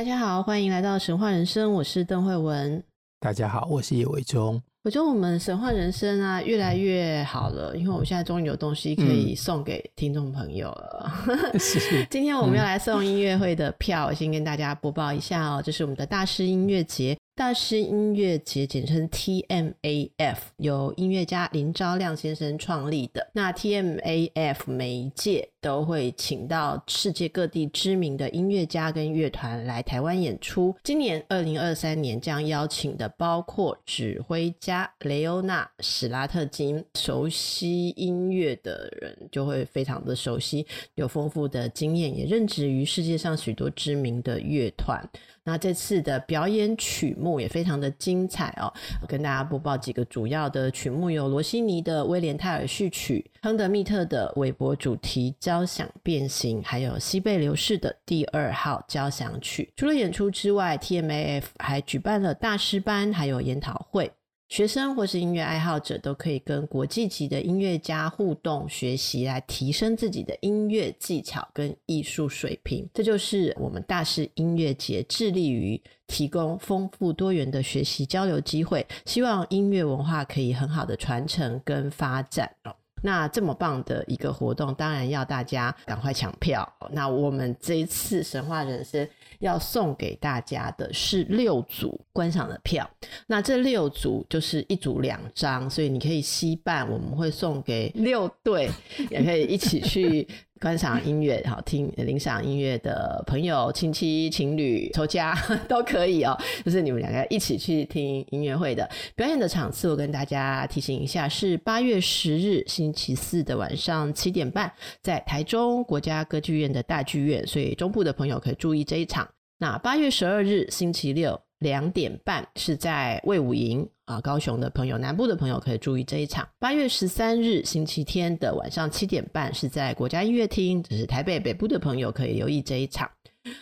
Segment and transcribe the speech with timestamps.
[0.00, 2.82] 大家好，欢迎来到神话人生，我是邓慧文。
[3.20, 4.58] 大家好，我是叶伟忠。
[4.82, 11.12] 我觉得我们神话人生啊，越来越好了，因为我们现在终于有东西可以送给听众朋友了。
[11.52, 11.60] 嗯
[12.08, 17.14] 今天我们要来送音乐会的票，我先跟大家播报一下哦，这是我们的大师音乐节。
[17.34, 23.30] 大师音乐节简称 TMAF，由音乐家林昭亮先生创立的。
[23.32, 30.74] 那 TMAF 每一届都会请到世界各地知名的音乐家跟乐团来台湾演出。
[30.84, 45.08] 今年二零二三年将邀请的包括指挥家雷欧纳史拉特金，熟悉音乐的人就会非常的熟悉，有丰富的经验，也任职于世界上许多知名的乐团。
[45.42, 48.72] 那这次的表演曲目也非常的精彩哦，
[49.06, 59.70] 跟大家播报几个主要的曲目，有罗西尼的《威廉泰尔序曲》、亨德密特的韦伯主题交响变形，还有西贝流士的第二号交响曲。
[59.76, 64.10] 除了演出之外，TMAF 还举办了大师班，还有研讨会。
[64.50, 72.84] 学生或是音乐爱好者都可以跟国际级的音乐家互动学习，来提升自己的音乐技巧跟艺术水平。
[72.92, 82.50] 这就是我们大师音乐节致力于提供丰富多元的学习交流机会，希望音乐文化可以很好的传承跟发展。
[82.64, 86.70] 哦那这么棒的一个活动，当然要大家赶快抢票。
[86.90, 89.08] 那我们这一次神话人生。
[89.40, 92.88] 要送给大家的是六组观赏的票，
[93.26, 98.70] 那这六组就是一组两张，所以你可以携伴，我们会送给六对，
[99.10, 100.26] 也可以一起去。
[100.60, 105.34] 观赏音乐，好听，聆赏音乐的朋友、亲戚、情侣、仇家
[105.66, 106.36] 都可以哦。
[106.62, 114.70] 就是你们两个一起去听音乐会的表演的场次，我跟大家提醒一下，是八月十日星期四的晚上七点半，
[115.00, 119.26] 在台中国家歌剧院的大剧院，所以中部的朋友可以注意这一场。
[119.62, 121.38] 那八月十二日星期六。
[121.58, 126.48] 两点半是在魏武营啊，高雄的朋友、南部的朋友可以注意这一场。
[126.58, 133.06] 八月十三日星期天的晚上七点半是在国家音乐厅，只是台北北部的朋友可以留意这一场。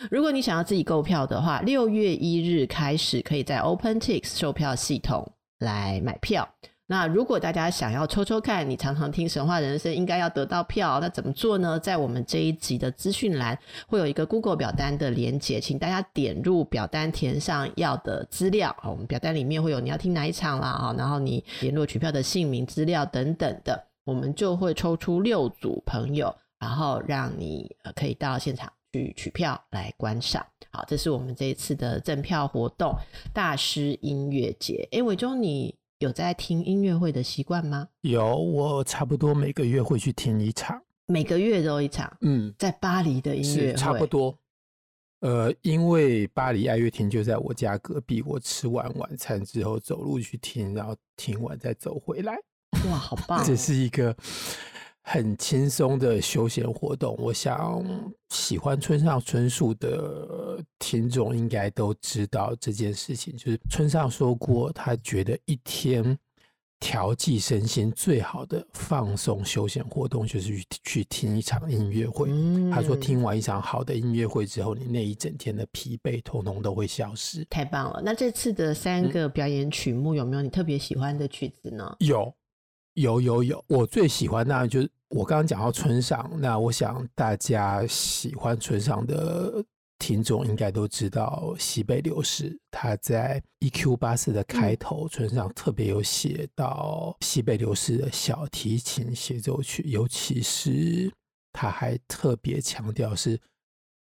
[0.09, 6.47] 如果你想要自己购票的话，六月一日开始可以在 OpenTix 售票系统来买票。
[6.91, 11.79] 那如果大家想要抽抽看，你常常听神话人生应该要得到票，那怎么做呢？
[11.79, 13.55] 在我们这一集的资讯栏
[13.85, 18.75] 会有一个 Google 表单的连结，请大家点入表单，填上要的资料。
[18.81, 30.43] 我们表单里面会有你要听哪一场啦，啊然后你联络取票的姓名资料等等的，我们就会抽出六组朋友，然后让你可以到现场去取票来观赏。
[30.71, 32.95] 好，这是我们这一次的赠票活动——
[33.31, 34.87] 大师音乐节。
[34.91, 35.75] 诶，伟忠你。
[35.99, 37.85] 有在听音乐会的习惯吗？
[38.01, 42.15] 有，我差不多每个月会去听一场，每个月都一场。
[42.21, 44.33] 嗯，在巴黎的音乐会差不多。
[45.19, 52.37] 呃，因为巴黎爱乐厅就在我家隔壁，我吃完晚餐之后走路去听，然后听完再走回来。
[52.89, 53.43] 哇，好棒 哦！
[53.45, 54.15] 这是一个。
[55.03, 57.83] 很轻松的休闲活动，我想
[58.29, 63.35] 喜欢村上春树的听众应该都知道这件事情。
[63.35, 66.17] 就是村上说过，他觉得一天
[66.79, 72.29] 调剂身心最好的放松休闲活动就是去去听一场音乐会。
[72.71, 77.43] 他说，听完一场好的音乐会之后，你那一整天的疲惫通通都会消失。
[77.49, 78.01] 太棒了！
[78.05, 81.95] 那这次的三个表演曲目有没有你特别喜欢的曲子呢？
[81.99, 82.33] 有，
[82.93, 83.63] 有，有，有。
[83.67, 84.89] 我最喜欢那就是。
[85.09, 89.65] 我刚刚讲到村上，那我想大家喜欢村上的
[89.97, 101.11] 听众应该都知道西北流士，他在 EQ 八四的开头，村上特别有写到西北流士的小提琴协奏曲，尤其是
[101.53, 103.41] 他还特别强调是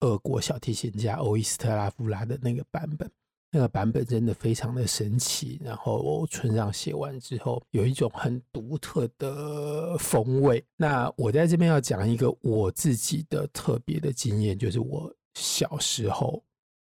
[0.01, 3.11] 俄国小提琴家欧伊斯特拉夫拉的那个版本。
[3.55, 10.65] 那个版本真的非常的神奇，然后村上写完之后，有一种很独特的风味。
[10.75, 16.43] 那我在这边要讲一个我自己的特别的经验，就是我小时候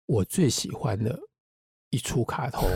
[0.06, 1.20] 我最喜欢的
[1.90, 2.70] 一出卡通，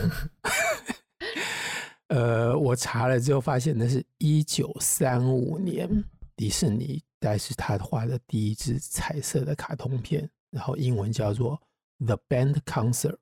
[2.08, 5.88] 呃，我查了之后发现那是一九三五年
[6.34, 11.60] 迪士尼，但是他画的第一支彩色的卡通片，然后英文叫做
[12.04, 13.12] 《The Band Concert》。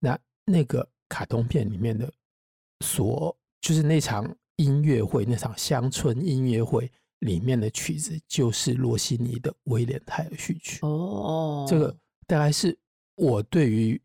[0.00, 2.10] 那那个卡通片里面的
[2.84, 6.90] 所，就是那场音乐会，那场乡村音乐会
[7.20, 10.80] 里面的曲子，就是罗西尼的《威廉泰尔序曲》。
[10.86, 11.96] 哦，这个
[12.26, 12.76] 大概是
[13.16, 14.00] 我对于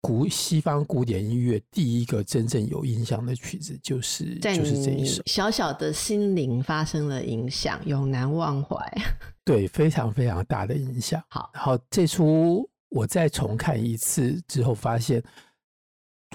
[0.00, 5.22] 古西方古典音乐第一个真正有印象的曲子，就是就是这一首。
[5.26, 8.76] 小小的心灵发生了影响，永难忘怀。
[9.44, 11.22] 对，非常非常大的影响。
[11.28, 15.22] 好，然后这出我再重看一次之后，发现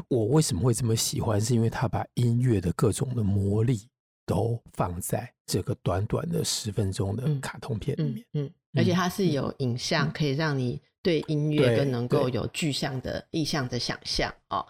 [0.09, 3.87] 我为什么会这么喜欢，是因为他把音乐的各种的魔力
[4.25, 8.25] 都放在这个短短的十分钟的卡通片里面。
[8.33, 14.65] 嗯，嗯嗯而且它是有影像，可以让你对音乐更能够有具象的意象的想象哦。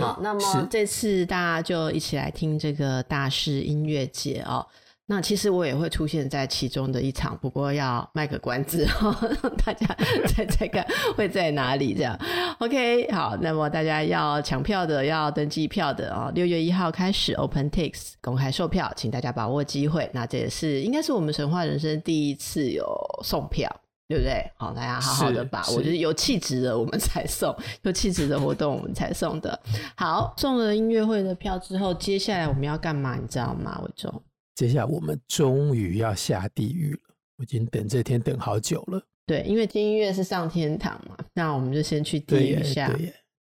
[0.00, 4.66] 好，那么这次大家就一起来听这个大师音乐节哦。
[5.10, 9.12] 那其实我也会出现在其中的一场，不过要卖个关子，让
[9.58, 9.84] 大家
[10.28, 10.86] 猜猜看
[11.16, 11.92] 会在哪里。
[11.92, 12.16] 这样
[12.60, 20.08] ，OK，好，那么大家要抢票的，要登记票的哦，六月一号开始 OpenTix 公开售票，请大家把握机会。
[20.14, 22.86] 那这也是应该是我们神话人生第一次有
[23.24, 23.68] 送票，
[24.06, 24.48] 对不对？
[24.56, 27.52] 好，大家好好的把握，就是有气质的我们 才送，
[27.82, 29.58] 有气质的活动我们才送的。
[29.96, 33.16] 好，送了音乐会的票之后，接下来我们要干嘛？
[33.16, 34.22] 你知道吗，伟忠？
[34.60, 37.00] 接下来我们终于要下地狱了，
[37.38, 39.02] 我已经等这天等好久了。
[39.24, 42.94] 对，因为听音乐是上天堂嘛，那我们就先去地狱下。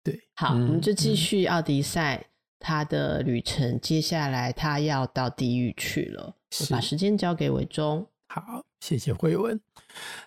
[0.04, 2.24] 对，好，嗯、我们就继续奥迪赛
[2.60, 3.68] 他的旅程。
[3.68, 8.06] 嗯、接下来他要到地狱去了，我把时间交给伟忠。
[8.28, 9.60] 好，谢谢慧文。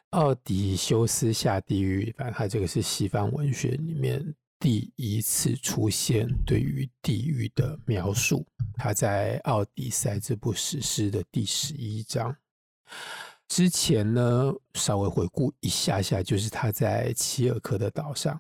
[0.09, 4.35] 奥迪修斯下地狱，反正他这个是西方文学里面。
[4.61, 12.37] 第一次出现对于地狱的描述，他在《奥迪赛》这部史诗的第十一章
[13.49, 18.39] 之前呢，稍微回顾一下下，就是他在齐尔克的岛上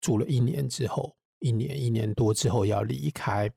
[0.00, 3.52] 住了一年之后，一年一年多之后要离开，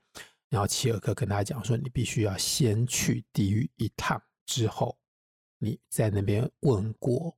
[0.50, 4.98] 然后齐尔克跟他讲说：“你必须要先去地狱一趟，之后
[5.60, 7.38] 你在那边问过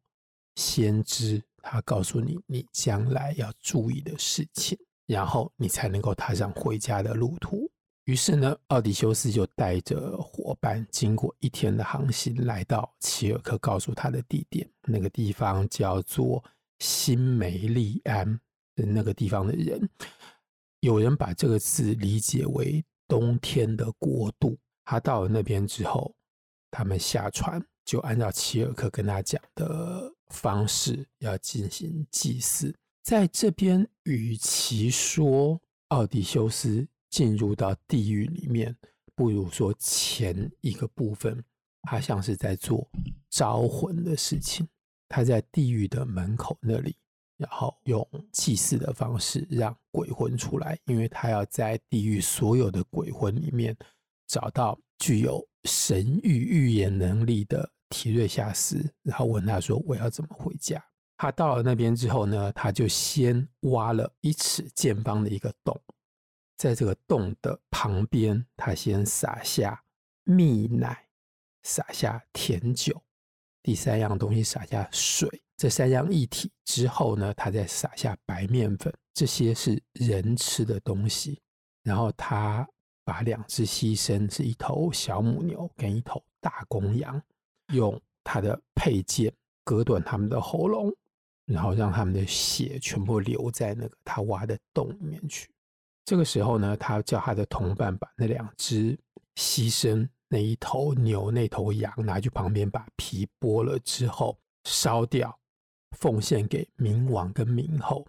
[0.55, 4.77] 先知。”他告诉你，你将来要注意的事情，
[5.07, 7.71] 然后你才能够踏上回家的路途。
[8.03, 14.69] 于是呢，奥迪修斯就带着伙伴，经过一天的航行，来到齐尔克告诉他的地点。
[14.81, 16.43] 那个地方叫做
[16.79, 18.37] 新梅利安
[18.75, 19.89] 那个地方的人，
[20.81, 24.57] 有人把这个字理解为冬天的国度。
[24.83, 26.13] 他到了那边之后，
[26.69, 30.13] 他们下船，就按照齐尔克跟他讲的。
[30.33, 38.75] 方式要进行祭祀，在这边，与其说奥迪修斯进入到地狱里面，
[39.15, 41.41] 不如说前一个部分，
[41.83, 42.89] 他像是在做
[43.29, 44.67] 招魂的事情。
[45.07, 46.95] 他在地狱的门口那里，
[47.37, 53.77] 然后用祭祀的方式让鬼魂出来，因为他要在地狱所有的鬼魂里面
[54.27, 57.69] 找到具有神諭预言能力的。
[57.93, 60.83] 提瑞夏斯，然后问他说：“我要怎么回家？”
[61.15, 65.79] 他到了那边之后呢，他就先挖了一尺见方的一个洞，
[66.57, 69.79] 在这个洞的旁边，他先撒下
[70.23, 71.07] 蜜奶，
[71.61, 72.99] 撒下甜酒，
[73.61, 81.39] 第三样东西撒下水，这三样一体之后呢，他再撒下白面粉，这些是人吃的东西。
[81.83, 82.67] 然后他
[83.05, 87.21] 把两只牺牲，是一头小母牛跟一头大公羊。
[87.73, 89.33] 用他的佩剑
[89.65, 90.93] 割断他们的喉咙，
[91.45, 95.49] 然后让他们的血全部流在那个他挖的洞里面去。
[96.05, 98.97] 这个时候呢，他叫他的同伴把那两只
[99.35, 105.39] 牺牲，那一头牛、那头羊拿去旁边，把皮剥了之后烧掉，
[105.97, 108.05] 奉献给冥王跟冥后。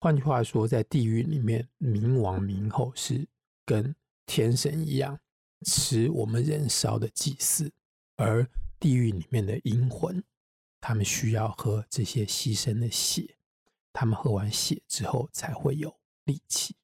[0.00, 3.26] 换句话说，在地狱里面，冥王、冥后是
[3.66, 3.94] 跟
[4.26, 5.18] 天神一样
[5.66, 7.70] 吃我们人烧的祭祀，
[8.16, 8.48] 而
[8.80, 10.22] 地狱里面的阴魂，
[10.80, 13.36] 他们需要喝这些牺牲的血，
[13.92, 15.94] 他们喝完血之后才会有
[16.24, 16.76] 力气。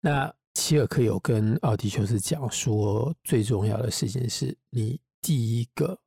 [0.00, 5.98] 那齐尔克有跟奥迪修斯讲说，最重要的事情是你第一个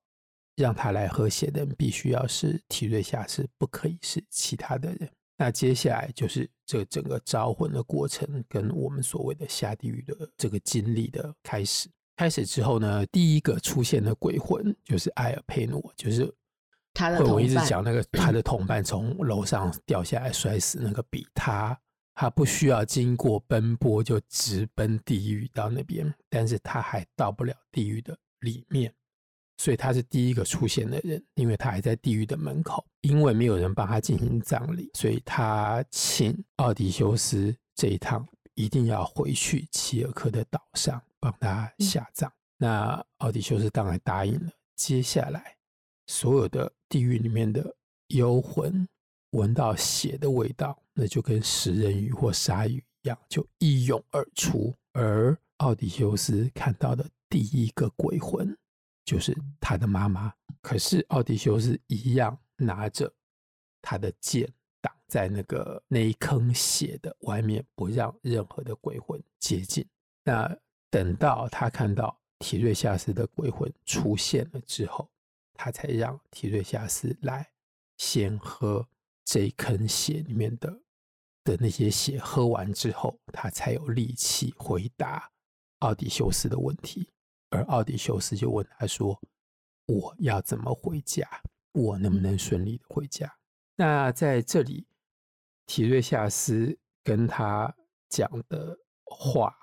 [0.56, 5.12] 让他来喝血的人，必须要是提瑞夏斯，不可以是其他的人。
[5.38, 11.90] 那接下来就是这整个招魂的过程，跟我们所谓的下地狱的这个经历的开始。
[12.16, 16.34] 开始之后呢，第一个出现的鬼魂就是埃尔佩诺，就是
[16.94, 17.26] 他的。
[17.26, 21.78] 我一直讲那个他的同伴从楼上掉下来摔死那个比他，
[22.14, 28.94] 他不需要经过奔波就直奔地狱到那边，但是他还到不了地狱的里面，
[29.58, 41.02] 所以他是第一个出现的人，因为他还在地狱的门口，因为没有人帮他进行葬礼，所以他请奥迪修斯这一趟一定要回去齐尔克的岛上
[41.32, 42.30] 帮他下葬。
[42.30, 44.52] 嗯、那奥迪修斯当然答应了。
[44.76, 45.58] 接下来，
[46.08, 47.76] 所有的地狱里面的
[48.08, 48.88] 幽魂
[49.32, 54.74] 闻到血的味道，那就跟食人鱼或鲨鱼一样，就一涌而出。
[54.94, 58.58] 而奥迪修斯看到的第一个鬼魂，
[59.04, 60.34] 就是他的妈妈。
[60.62, 63.12] 可是奥迪修斯一样拿着
[63.82, 64.52] 他的剑
[64.82, 69.86] 挡在那个那一坑血的外面，不让任何的鬼魂接近。
[70.24, 70.58] 那
[70.96, 75.10] 等到他看到提瑞夏斯的鬼魂出现了之后，
[75.54, 77.46] 他才让提瑞夏斯来
[77.98, 78.88] 先喝
[79.26, 80.74] 这一坑血里面的。
[81.44, 85.30] 的那些血喝完之后，他才有力气回答
[85.80, 87.10] 奥迪修斯的问题。
[87.50, 89.22] 而奥迪修斯就问他说
[89.88, 91.28] ：“我要怎么回家？
[91.74, 93.38] 我能不能顺利的回家？”
[93.76, 94.88] 那在这里，
[95.66, 97.76] 提瑞夏斯跟他
[98.08, 99.54] 讲的话，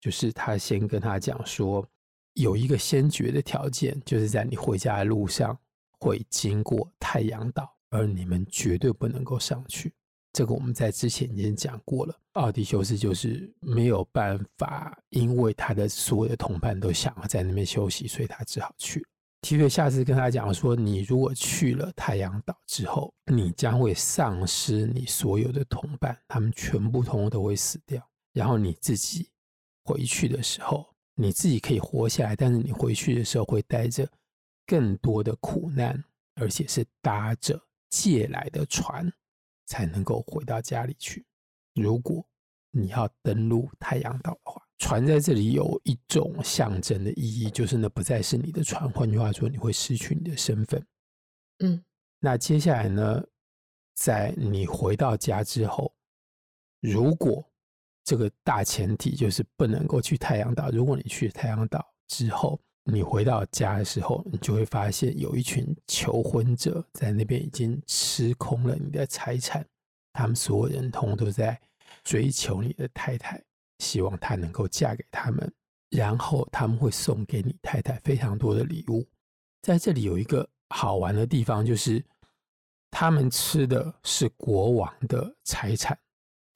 [0.00, 1.86] 就是他先跟他讲说，
[2.34, 5.56] 有一个先决的条件，就是在你回家的路上
[5.98, 9.92] 会经过太阳岛，而你们绝对不能够上去。
[10.32, 12.16] 这个我们在之前已经讲过了。
[12.34, 19.04] 奥迪修斯就是没有办法，因为他的所有的同伴都想要在那边休息，所以他只好去。
[19.42, 28.00] 提瑞下次跟他讲说：“你如果去了太阳岛之后，你将会丧失你所有的同伴，他们全部通通都会死掉。
[28.32, 29.28] 然后你自己
[29.90, 34.08] 回去的时候，你自己可以活下来，但是你回去的时候会带着
[34.66, 36.04] 更多的苦难，
[36.34, 39.10] 而且是搭着借来的船。”
[39.70, 41.24] 才能够回到家里去。
[41.74, 42.26] 如果
[42.72, 48.90] 你要登陆太阳岛的话，船在这里有一种象征的意义，就是那不再是你的船。
[48.90, 50.84] 换句话说，你会失去你的身份。
[51.60, 51.84] 嗯，
[52.18, 53.24] 那接下来呢，
[53.94, 55.94] 在你回到家之后，
[56.80, 57.48] 如果
[58.04, 60.70] 这个大前提就是不能够去太阳岛。
[60.70, 69.64] 如果你去太阳岛之后，你回到家的时候，你就会发现有一群求婚者在那边已经吃空了你的财产，
[70.12, 71.60] 他们所有人通都在
[72.02, 73.40] 追求你的太太，
[73.78, 75.52] 希望她能够嫁给他们，
[75.90, 79.06] 然后他们会送给你太太非常多的礼物。
[79.62, 82.02] 在这里有一个好玩的地方，就是
[82.90, 85.96] 他们吃的是国王的财产，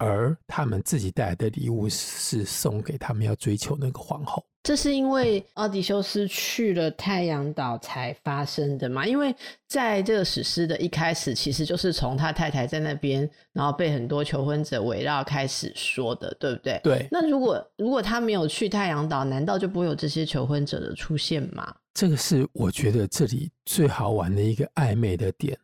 [0.05, 4.45] 而他们自己带来的礼物是送给他们要追求那个皇后。
[4.63, 9.07] 这是因为奥迪修斯去了太阳岛才发生的嘛？
[9.07, 9.35] 因为
[9.69, 16.81] 在这个史诗的一开始，其实就是从他太太在那边，然后被很多求婚者围绕开始说的，对不对？
[16.83, 17.07] 对。
[17.11, 21.75] 那如果如果他没有去太阳岛，难道就不会有这些求婚者的出现吗？
[21.93, 25.59] 这个是我觉得这里最好玩的一个暧昧的点。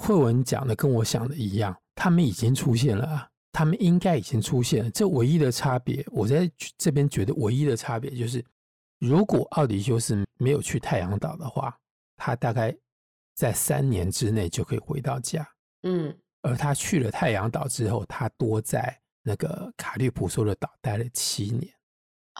[0.00, 3.28] 慧文讲的跟我想的一样，他们已经出现了啊。
[3.54, 8.44] 他们应该已经出现了，这唯一的差别，我在这边觉得唯一的差别就是，
[8.98, 11.78] 如果奥迪修斯没有去太阳岛的话，
[12.16, 12.76] 他大概
[13.36, 15.48] 在三年之内就可以回到家。
[15.84, 21.72] 嗯，而他去了太阳岛之后，他多在那个卡利普索的岛待了七年，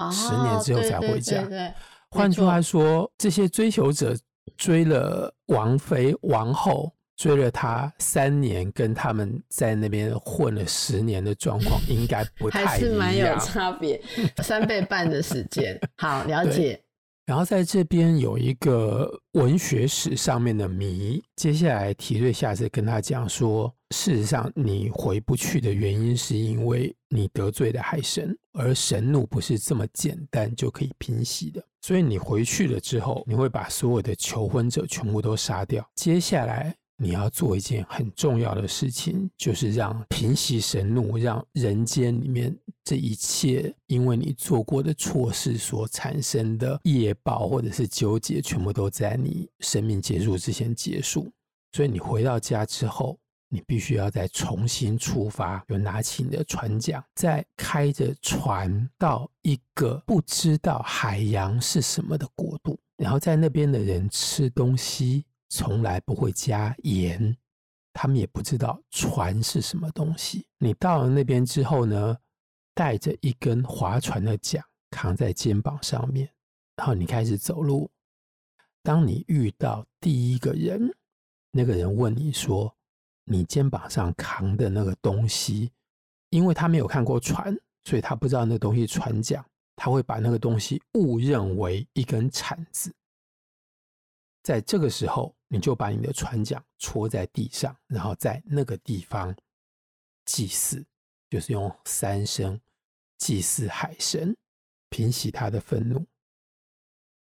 [0.00, 1.42] 哦，十年之后才回家。
[1.42, 1.74] 对对对对，
[2.10, 4.18] 换句话说，这些追求者
[4.56, 6.92] 追了王妃、王后。
[7.16, 14.00] 追了他三年，跟他们在那边混了十年的状况 应该不太一样，还是蛮有差别，
[14.42, 15.78] 三倍半的时间。
[15.96, 16.80] 好，了解。
[17.26, 35.88] 然后在这边有一个文学史上面的谜，接下来提瑞下次跟他讲说，事实上你回不去的原因是因为你得罪了海神，而神怒不是这么简单就可以平息的，所以你回去了之后，你会把所有的求婚者全部都杀掉。
[35.94, 36.74] 接下来。
[37.04, 51.30] 你要做一件很重要的事情，就是让平息神怒，让人间里面这一切因为你做过的错事所产生的业报或者是纠结，全部都在你生命结束之前结束。
[51.72, 53.18] 所以你回到家之后，
[53.50, 65.26] 你必须要再重新出发，就拿起你的船桨，再开着船到一个不知道海洋是什么的国度，然后在那边的人吃东西。
[65.54, 67.36] 从来不会加盐，
[67.92, 70.44] 他们也不知道船是什么东西。
[70.58, 72.18] 你到了那边之后呢，
[72.74, 76.28] 带着一根划船的桨，扛在肩膀上面，
[76.74, 77.88] 然后你开始走路。
[78.82, 80.92] 当你遇到第一个人，
[81.52, 82.76] 那个人问你说
[83.24, 85.70] ：“你肩膀上扛的那个东西？”
[86.30, 89.42] 因为他没有看过船，所以他不知道那东西船桨，
[89.76, 92.92] 他会把那个东西误认为一根铲子。
[94.42, 99.34] 在这个时候，你就把你的船桨戳在地上，然后在那个地方
[100.24, 100.84] 祭祀，
[101.30, 102.60] 就是用三声
[103.18, 104.36] 祭祀海神，
[104.88, 106.06] 平息他的愤怒。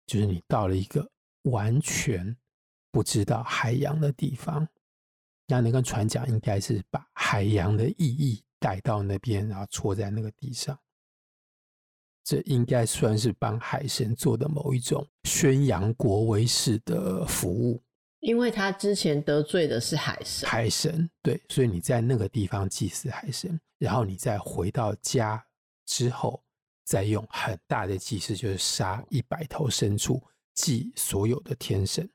[0.05, 1.09] 就是你到了一个
[1.43, 2.35] 完全
[2.91, 4.67] 不知道海洋的地方，
[5.47, 10.77] 那那个船桨应该是把海洋的意义带到那边，然后戳在那个地上。
[12.23, 17.83] 这应该算是帮海神做的某一种宣扬国威式的服务，
[18.23, 20.49] 因为他之前得罪的是海神。
[20.49, 25.45] 海神，对，所以你在那个地方祭祀海神，然后你再回到家
[25.85, 26.41] 之后，
[26.85, 32.09] 再用很大的祭祀，就是杀一百头牲畜祭所有的天神，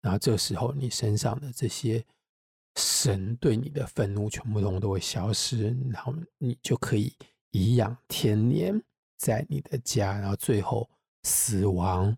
[0.00, 2.02] 然后这时候你身上的这些
[2.76, 7.14] 神对你的愤怒全部都都会消失，然后你就可以
[7.50, 8.82] 颐养天年。
[9.18, 10.86] 在你的家，然后最后
[11.22, 12.14] 死亡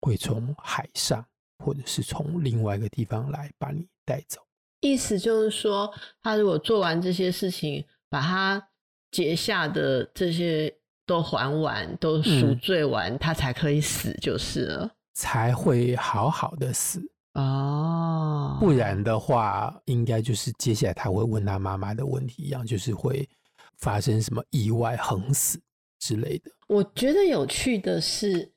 [0.00, 1.22] 会从海上，
[1.58, 4.40] 或者是从另外一个地方来把你带走。
[4.80, 8.68] 意思就是说，他如果做完这些事情，把他
[9.10, 10.72] 结下的这些
[11.04, 17.00] 都还完，都赎罪完，嗯，他才可以死，就是了，才会好好的死
[17.34, 18.56] 哦。
[18.60, 23.28] 不然的话，应该就是接下来他会问他妈妈的问题一样，就是会
[23.78, 25.60] 发生什么意外横死。
[26.00, 28.48] 之类的，我觉得有趣的是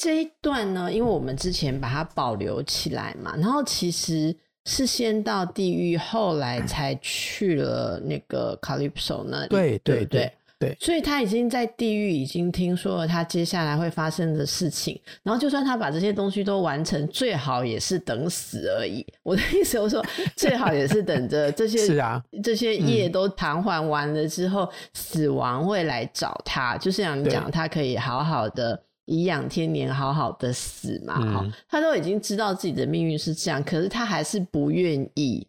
[0.00, 10.06] 这一段呢，因为我们之前把它保留起来嘛，然后其实是先到地狱，后来才去了那个 Calypso 那里，对对对。
[10.06, 19.06] 对对，所以他已经在地狱已经听说了他接下来会发生的事情，然后就算他把这些东西都完成，最好也是等死而已。
[19.22, 20.02] 我的意思就是说，
[20.34, 31.18] 最好也是等着这些 是啊，这些业都偿还完了之后，嗯，死亡会来找他，就是像你讲，他可以好好的颐养天年，好好的死嘛。
[31.18, 35.48] 哈，嗯，他都已经知道自己的命运是这样，可是他还是不愿意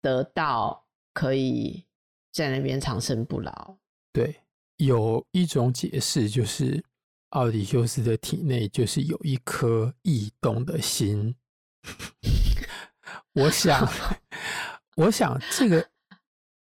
[0.00, 1.84] 得到可以
[2.30, 3.76] 在那边长生不老。
[4.12, 4.36] 对。
[4.78, 6.84] 有一种解释，就是
[7.30, 11.34] 奥迪修斯的体内就是有一颗异动的心。
[13.32, 13.88] 我想，
[14.96, 15.88] 我想这个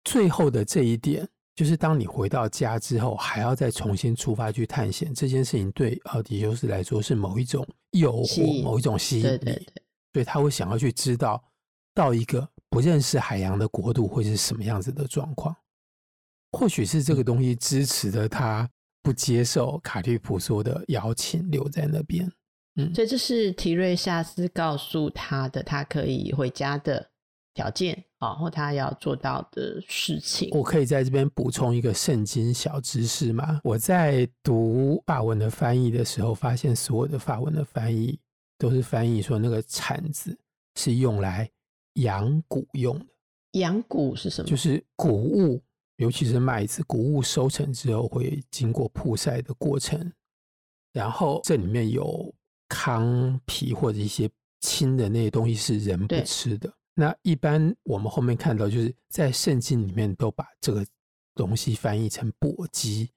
[0.02, 1.28] 最后的这一点，
[1.62, 11.40] 就是当你回到家之后，还要再重新出发去探险，这件事情对奥迪修斯来说是某一种诱惑，某一种吸引力，对对对，所以他会想要去知道，
[11.94, 15.54] 到一个不认识海洋的国度会是什么样子的状况。
[16.50, 18.68] 或许是这个东西支持的他
[19.00, 22.28] 不接受卡利普说的邀请，留在那边。
[22.74, 27.08] 嗯，所以这是提瑞夏斯告诉他的，他可以回家的
[27.54, 30.48] 条件啊，或他要做到的事情。
[30.52, 33.60] 我可以在这边补充一个圣经小知识吗？
[33.64, 38.18] 我在读法文的翻译的时候，发现所有的法文的翻译
[38.58, 40.38] 都是翻译说那个铲子
[40.76, 41.50] 是用来
[41.94, 43.06] 养谷用的。
[43.52, 44.48] 养谷是什么？
[44.48, 45.62] 就是谷物。
[45.96, 50.12] 尤其是麦子，谷物收成之后会经过曝晒的过程，
[50.92, 52.34] 然后这里面有
[52.68, 54.28] 糠皮或者一些
[54.62, 56.72] 轻的那些东西是人不吃的。
[56.94, 60.86] 那一般我们后面看到，就是在圣经里面都把这个
[61.34, 63.08] 东西翻译成簸箕，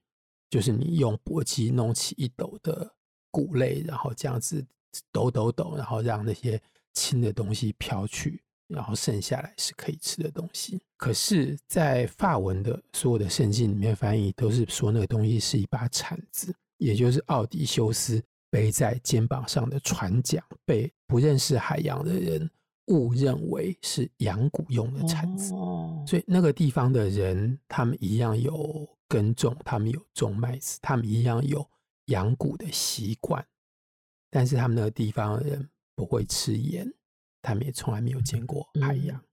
[0.49, 2.95] 就是你用簸箕弄起一斗的
[3.31, 4.65] 谷类，然后这样子
[5.11, 6.61] 抖抖抖，然后让那些
[6.93, 8.41] 轻的东西飘去。
[8.67, 22.49] 然后剩下来是可以吃的东西，可是，在法文的所有的圣经里面翻译都是说那个东西是一把铲子，也就是奥迪修斯背在肩膀上的船桨，被不认识海洋的人
[22.87, 25.53] 误认为是养蛊用的铲子。
[26.05, 31.67] 所以那个地方的人，他们一样有耕种，他们有种麦子，他们一样有
[32.05, 33.45] 养蛊的习惯，
[34.29, 36.91] 但是他们那个地方的人不会吃盐。
[37.41, 39.15] 他们也从来没有见过海洋。
[39.17, 39.23] 嗯。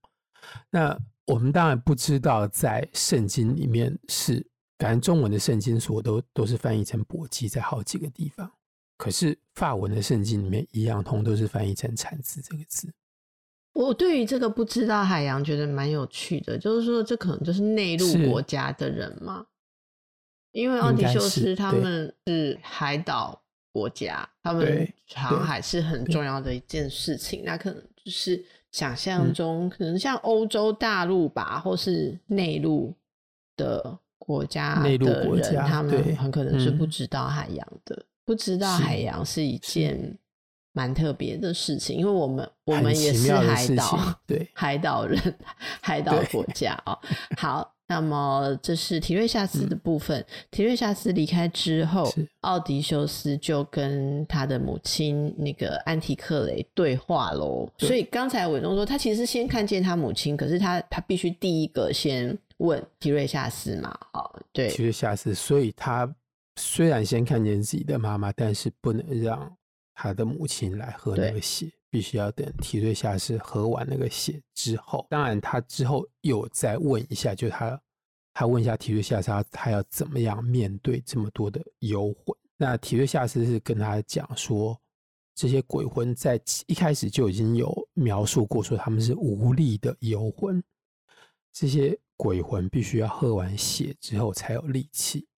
[0.69, 4.47] 那我们当然不知道，在圣经里面是，
[4.79, 8.53] 反正中文的圣经所都都是翻译成簸箕，在好几个地方。
[8.99, 12.93] 可是法文的圣经里面一样通都是翻译成产子这个字。
[13.73, 19.47] 我对于这个不知道海洋觉得蛮有趣的，就是说这可能就是内陆国家的人嘛，
[20.53, 27.83] 因为奥迪修斯他们是海岛国家，他们航海是很重要的一件事情，那可能。
[28.05, 32.93] 就是想象中，可能像欧洲大陆吧，或是内陆
[33.57, 40.19] 的国家的人，他们很可能是不知道海洋的，不知道海洋是一件
[40.73, 45.19] 蛮特别的事情，因为我们我们也是海岛，对， 海岛人，
[45.81, 46.99] 海岛国家哦。
[47.37, 47.73] 好。
[47.89, 50.19] 那么这是提瑞夏斯的部分。
[50.19, 57.71] 嗯、提瑞夏斯离开之后，奥迪修斯就跟他的母亲那个安提克雷对话喽。
[57.77, 66.11] 所以刚才伟东说，他其实先看见他母亲，可是他他必须第一个先问提瑞夏斯嘛，哦，对，提瑞夏斯，所以他
[66.57, 69.55] 虽然先看见自己的妈妈，但是不能让
[70.03, 75.07] 他的母亲来喝那个血，必须要等提瑞夏斯喝完那个血之后。
[75.09, 77.81] 当然，他之后又再问一下，就他
[78.35, 82.37] 他问一下提瑞夏斯他，他要怎么样面对这么多的幽魂？
[82.57, 84.77] 那提瑞夏斯是跟他讲说，
[85.37, 90.61] 这些鬼魂在一开始就已经有描述过，说他们是无力的幽魂。
[91.53, 95.29] 这些鬼魂必须要喝完血之后才有力气，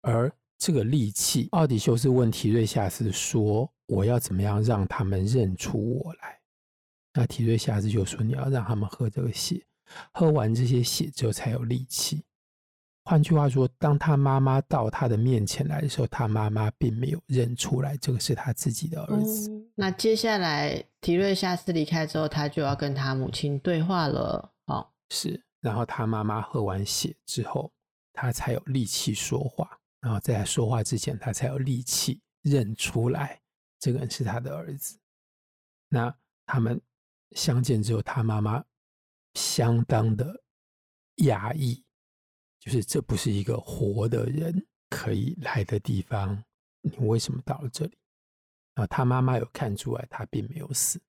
[0.00, 6.38] 而这个利器，奥迪修斯问提瑞夏斯说：“我要怎么样让他们认出我来？”
[7.12, 9.60] 那提瑞夏斯就说：“你要让他们喝这个血，
[10.12, 12.22] 喝完这些血之后才有力气。”
[13.02, 19.50] 换句话说，当他妈妈到他的面前来的时候，他妈妈并没有认出来这个是他自己的儿子。
[19.50, 24.52] 嗯，那接下来提瑞夏斯离开之后，他就要跟他母亲对话了。
[24.66, 25.42] 哦，是。
[25.60, 27.72] 然后他妈妈喝完血之后，
[28.12, 29.68] 他才有力气说话。
[30.02, 33.40] 然后在说话之前，他才有力气认出来
[33.78, 34.98] 这个人是他的儿子。
[35.88, 36.78] 那他们
[37.30, 38.62] 相见之后，他妈妈
[39.32, 40.42] 相当的
[41.16, 41.82] 压抑。
[42.58, 46.44] 就是这不是一个活的人可以来的地方，
[46.80, 47.98] 你为什么到了这里？
[48.74, 51.00] 啊，他妈妈有看出来，他并没有死。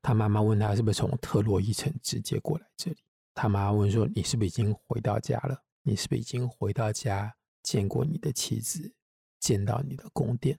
[0.00, 2.96] 他妈妈问他是不是从特洛伊城直接过来这里？
[3.34, 5.62] 他妈妈问说：“你是不是已经回到家了？
[5.82, 8.94] 你是不是已经回到家见过你的妻子，
[9.40, 10.58] 见到你的宫殿？”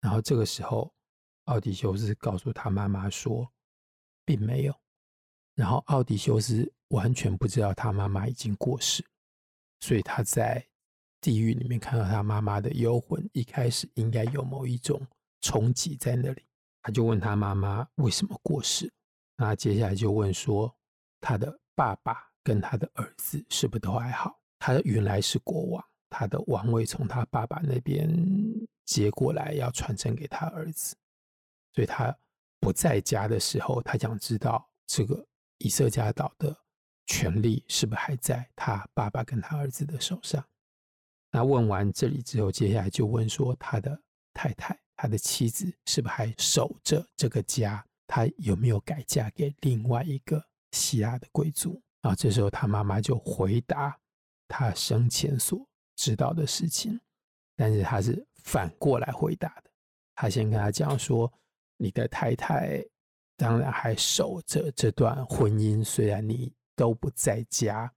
[0.00, 0.92] 然后这个时候，
[1.44, 3.52] 奥迪修斯告诉他妈妈说
[4.24, 4.74] ：“并没有。”
[5.54, 6.72] 然后奥迪修斯。
[6.92, 9.04] 完全不知道他妈妈已经过世，
[9.80, 10.66] 所以他在
[11.20, 15.06] 地狱里面看到他妈妈的幽魂，一开始应该有某一种
[15.42, 16.42] 冲击在那里。
[16.80, 18.90] 他就问他妈妈为什么过世，
[19.36, 20.74] 那接下来就问说
[21.20, 24.40] 他的爸爸跟他的儿子是不是都还好？
[24.58, 28.08] 他原来是国王，他的王位从他爸爸那边
[28.84, 30.96] 接过来，要传承给他儿子，
[31.74, 32.16] 所以他
[32.60, 35.26] 不在家的时候，他想知道这个
[35.58, 36.56] 以色列岛的。
[37.10, 40.44] 权力是不是还在他爸爸跟他儿子的手上？
[41.30, 43.98] 那问完这里之后，接下来就问说他的
[44.34, 47.82] 太太、他的妻子是不是还守着这个家？
[48.06, 51.80] 他有没有改嫁给另外一个希腊的贵族？
[52.02, 53.98] 然后这时候他妈妈就回答
[54.48, 56.98] 他生前所知道的事情，
[57.54, 59.70] 但是他是反过来回答的。
[60.14, 61.32] 他先跟他讲说
[61.78, 62.84] ：“你的太太
[63.36, 67.92] 当然还守着这段婚姻，虽然你。”都不在家，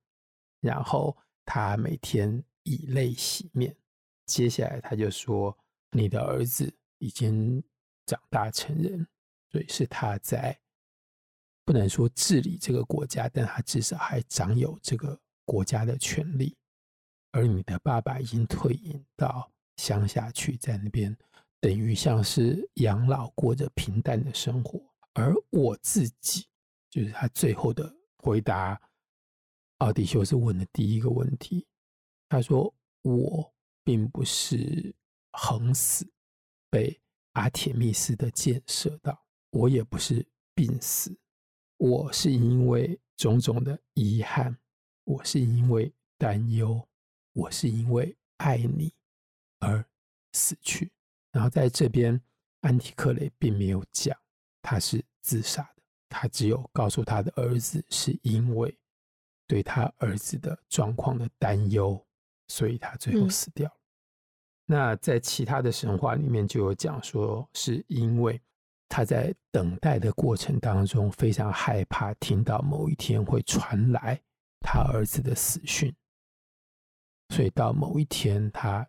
[0.59, 3.77] 然后他每天以泪洗面。
[4.25, 5.55] 接下来他就说
[5.95, 7.63] ：“你的儿子已经
[8.07, 9.07] 长大成人，
[9.51, 10.59] 所以是他在
[11.63, 15.15] 不能说治理这个国家，但他至少还掌有这个
[15.51, 16.55] 国家的权利。
[17.31, 21.17] 而你的爸爸已经退隐到乡下去，在那边
[21.59, 24.81] 等于像是养老，过着平淡的生活。
[25.13, 26.45] 而我自己，
[26.89, 28.79] 就是他最后的。”回答
[29.79, 31.65] 奥迪修斯问的第一个问题，
[32.29, 33.51] 他说：“我
[33.83, 34.93] 并不是
[35.31, 36.07] 横死
[36.69, 41.17] 被阿铁密斯的箭射到，我也不是病死，
[41.77, 44.55] 我是因为种种的遗憾，
[45.03, 46.87] 我是因为担忧，
[47.33, 48.93] 我是因为爱你
[49.59, 49.85] 而
[50.33, 50.91] 死去。”
[51.31, 52.21] 然后在这边，
[52.61, 54.17] 安提克雷并没有讲
[54.61, 55.81] 他是自杀的。
[56.09, 58.77] 他只有告诉他的儿子，是因为
[59.47, 62.05] 对他儿子的状况的担忧，
[62.49, 63.69] 所以他最后死掉。
[63.69, 63.79] 嗯。
[64.65, 68.41] 那在其他的神话里面就有讲说，是因为
[68.89, 74.21] 他在等待的过程当中非常害怕听到某一天会传来
[74.61, 75.93] 他儿子的死讯，
[77.29, 78.87] 所以到某一天他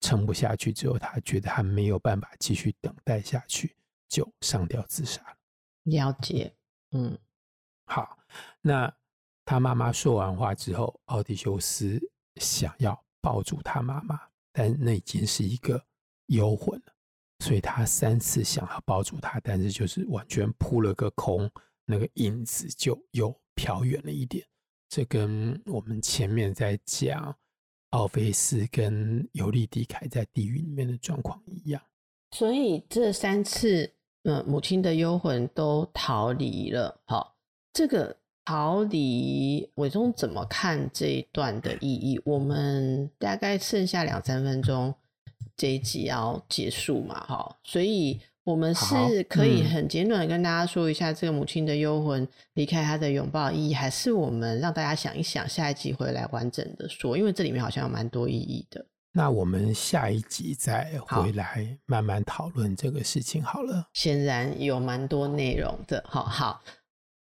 [0.00, 3.76] 撑不下去之后，他觉得他没有办法继续等待下去，
[4.08, 5.36] 就上吊自杀了。
[5.84, 6.54] 了解。
[6.92, 7.18] 嗯，
[7.84, 8.16] 好。
[8.60, 8.94] 那
[9.44, 12.00] 他妈妈说完话之后，奥迪修斯
[12.36, 14.20] 想要抱住他妈妈，
[14.52, 15.82] 但那已经是一个
[16.26, 16.94] 幽魂了，
[17.40, 21.50] 所以他三次想要抱住他，但是就是完全扑了个空，
[21.84, 24.46] 那个影子就又飘远了一点。
[24.88, 27.36] 这跟我们前面在讲
[27.90, 31.82] 奥菲斯跟尤利迪凯在地狱里面的状况一样。
[32.32, 33.94] 所以这三次。
[34.24, 37.00] 嗯，母亲的幽魂都逃离了。
[37.06, 37.36] 好，
[37.72, 42.20] 这个逃离，伟忠怎么看这一段的意义？
[42.24, 44.92] 我们大概剩下两三分钟，
[45.56, 47.24] 这一集要结束嘛。
[47.26, 58.86] 好，所以我们是可以很简短的跟大家说一下这个母亲的幽魂离开她的拥抱意义，还是我们让大家想一想，下一集回来完整的说，因为这里面好像有蛮多意义的。
[59.12, 63.86] 那我们下一集再回来慢慢讨论这个事情好了。
[63.92, 66.62] 显然有蛮多内容的，好好，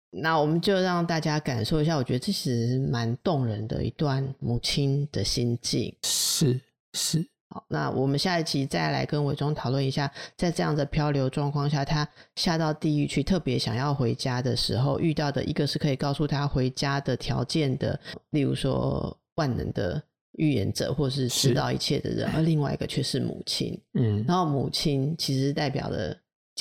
[0.10, 5.95] 那我们就让大家感受一下，我觉得这其实蛮动人的一段母亲的心境。
[6.01, 6.60] 是
[6.93, 20.01] 是，好，那我们下一期再来跟伟忠讨论一下，在这样的漂流状况下，他下到地狱去，特别想要回家的时候，遇到的一个是可以告诉他回家的条件的，例如说万能的。
[20.35, 23.77] 预言者，或是知道一切的人，而另外一个却是母亲。
[23.95, 26.15] 嗯，然后母亲其实代表了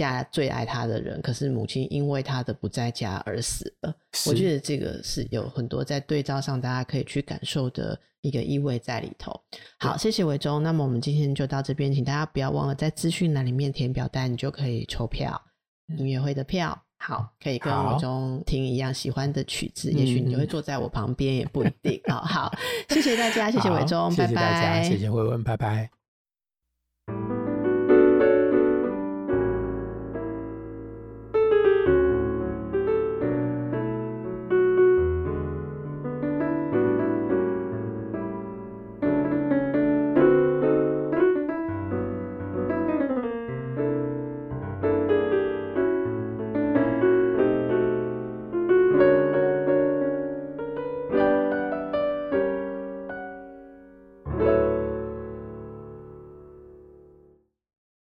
[0.08, 3.94] 家最爱他的人，可是母亲因为他的不在家而死了。
[4.26, 9.32] 我觉得这个是有很多在对照上，大家可以去感受的一个意味在里头。
[9.78, 10.62] 好，谢谢伟忠。
[10.62, 15.40] 那么我们今天就到这边，请大家不要忘了在资讯栏里面填表单，你就可以抽票，
[15.96, 16.80] 音乐会的票。
[17.02, 21.98] 好，可以跟我中听一样喜欢的曲子，也许你就会坐在我旁边，也不一定。
[22.12, 22.52] 好好，
[22.90, 25.90] 谢谢大家，谢谢伟忠，拜拜，谢谢大家，谢谢慧文，拜拜。